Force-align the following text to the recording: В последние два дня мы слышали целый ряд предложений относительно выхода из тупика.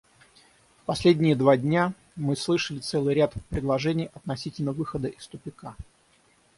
В 0.81 0.85
последние 0.87 1.35
два 1.35 1.55
дня 1.57 1.93
мы 2.15 2.35
слышали 2.35 2.79
целый 2.79 3.13
ряд 3.13 3.35
предложений 3.49 4.09
относительно 4.15 4.71
выхода 4.71 5.09
из 5.09 5.27
тупика. 5.27 5.75